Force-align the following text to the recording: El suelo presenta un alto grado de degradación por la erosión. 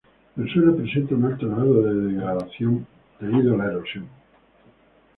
El 0.35 0.51
suelo 0.51 0.75
presenta 0.75 1.13
un 1.13 1.25
alto 1.25 1.47
grado 1.47 1.79
de 1.83 1.93
degradación 1.93 2.87
por 3.19 3.29
la 3.55 3.65
erosión. 3.67 4.07